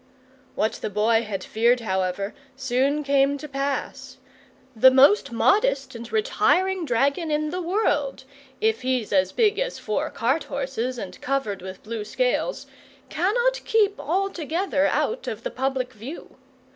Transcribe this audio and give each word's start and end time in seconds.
What 0.55 0.71
the 0.81 0.89
Boy 0.89 1.21
had 1.21 1.43
feared, 1.43 1.81
however, 1.81 2.33
soon 2.55 3.03
came 3.03 3.37
to 3.37 3.47
pass. 3.47 4.17
The 4.75 4.89
most 4.89 5.31
modest 5.31 5.93
and 5.93 6.11
retiring 6.11 6.85
dragon 6.85 7.29
in 7.29 7.51
the 7.51 7.61
world, 7.61 8.23
if 8.59 8.81
he's 8.81 9.13
as 9.13 9.31
big 9.31 9.59
as 9.59 9.77
four 9.77 10.09
cart 10.09 10.45
horses 10.45 10.97
and 10.97 11.21
covered 11.21 11.61
with 11.61 11.83
blue 11.83 12.03
scales, 12.03 12.65
cannot 13.09 13.61
keep 13.63 13.99
altogether 13.99 14.87
out 14.87 15.27
of 15.27 15.43
the 15.43 15.51
public 15.51 15.93
view. 15.93 16.35